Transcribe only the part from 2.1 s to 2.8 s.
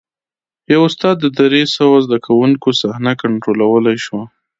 کوونکو